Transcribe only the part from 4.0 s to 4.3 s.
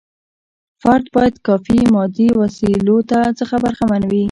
وي.